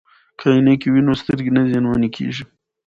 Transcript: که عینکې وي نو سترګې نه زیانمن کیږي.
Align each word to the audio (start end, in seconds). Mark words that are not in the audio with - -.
که 0.39 0.45
عینکې 0.55 0.87
وي 0.93 1.01
نو 1.07 1.13
سترګې 1.21 1.51
نه 1.55 1.61
زیانمن 1.69 2.03
کیږي. 2.15 2.43